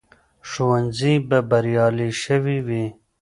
[0.49, 2.85] ښوونځي به بریالي شوي وي.